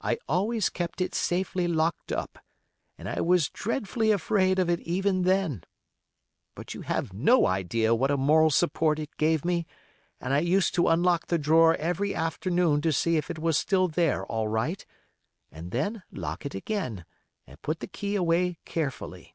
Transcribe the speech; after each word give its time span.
I 0.00 0.18
always 0.28 0.70
kept 0.70 1.00
it 1.00 1.16
safely 1.16 1.66
locked 1.66 2.12
up, 2.12 2.38
and 2.96 3.08
I 3.08 3.20
was 3.20 3.48
dreadfully 3.50 4.12
afraid 4.12 4.60
of 4.60 4.70
it 4.70 4.78
even 4.82 5.22
then. 5.22 5.64
But 6.54 6.74
you 6.74 6.82
have 6.82 7.12
no 7.12 7.48
idea 7.48 7.92
what 7.92 8.12
a 8.12 8.16
moral 8.16 8.50
support 8.52 9.00
it 9.00 9.10
gave 9.16 9.44
me, 9.44 9.66
and 10.20 10.32
I 10.32 10.38
used 10.38 10.76
to 10.76 10.86
unlock 10.86 11.26
the 11.26 11.38
drawer 11.38 11.74
every 11.74 12.14
afternoon 12.14 12.82
to 12.82 12.92
see 12.92 13.16
if 13.16 13.30
it 13.32 13.40
was 13.40 13.58
still 13.58 13.88
there 13.88 14.24
all 14.26 14.46
right, 14.46 14.86
and 15.50 15.72
then 15.72 16.04
lock 16.12 16.46
it 16.46 16.54
again, 16.54 17.04
and 17.44 17.60
put 17.60 17.80
the 17.80 17.88
key 17.88 18.14
away 18.14 18.58
carefully. 18.64 19.34